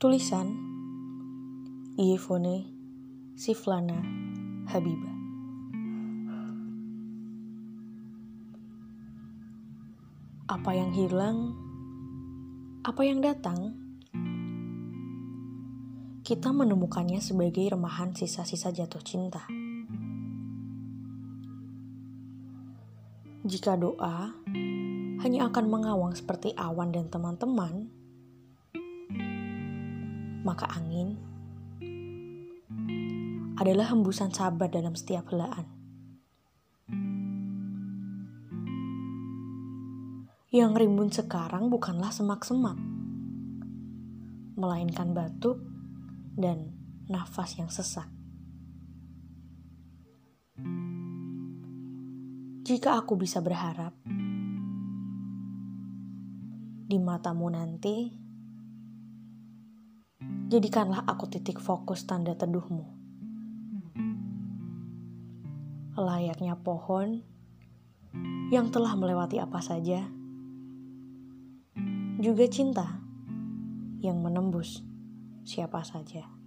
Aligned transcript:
Tulisan 0.00 0.56
Iefone 2.00 2.64
Siflana 3.36 4.00
Habibah 4.72 5.12
Apa 10.48 10.72
yang 10.72 10.96
hilang, 10.96 11.52
apa 12.80 13.04
yang 13.04 13.20
datang, 13.20 13.76
kita 16.24 16.48
menemukannya 16.48 17.20
sebagai 17.20 17.68
remahan 17.68 18.16
sisa-sisa 18.16 18.72
jatuh 18.72 19.04
cinta. 19.04 19.44
Jika 23.44 23.76
doa 23.76 24.32
hanya 25.20 25.40
akan 25.52 25.64
mengawang 25.68 26.16
seperti 26.16 26.56
awan 26.56 26.88
dan 26.88 27.12
teman-teman, 27.12 27.99
maka 30.40 30.64
angin 30.72 31.20
adalah 33.60 33.92
hembusan 33.92 34.32
sabar 34.32 34.72
dalam 34.72 34.96
setiap 34.96 35.28
helaan. 35.28 35.68
Yang 40.50 40.72
rimbun 40.82 41.12
sekarang 41.12 41.68
bukanlah 41.70 42.10
semak-semak, 42.10 42.74
melainkan 44.56 45.14
batuk 45.14 45.62
dan 46.34 46.74
nafas 47.06 47.60
yang 47.60 47.70
sesak. 47.70 48.08
Jika 52.66 52.98
aku 52.98 53.14
bisa 53.20 53.44
berharap 53.44 53.92
di 56.90 56.98
matamu 56.98 57.46
nanti, 57.52 58.29
jadikanlah 60.50 61.06
aku 61.06 61.30
titik 61.30 61.62
fokus 61.62 62.02
tanda 62.02 62.34
teduhmu. 62.34 62.82
Layaknya 65.94 66.58
pohon 66.58 67.22
yang 68.50 68.74
telah 68.74 68.98
melewati 68.98 69.38
apa 69.38 69.62
saja 69.62 70.10
juga 72.18 72.44
cinta 72.50 72.98
yang 74.02 74.18
menembus 74.18 74.82
siapa 75.46 75.86
saja. 75.86 76.39